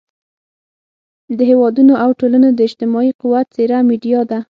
[1.37, 4.37] د هېوادونو او ټولنو د اجتماعي قوت څېره میډیا ده.